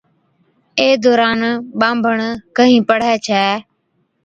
اي 0.79 0.87
دوران 1.03 1.41
ٻانڀڻ 1.79 2.19
ڪھين 2.55 2.77
پڙھي 2.87 3.13
ڇَي 3.25 3.45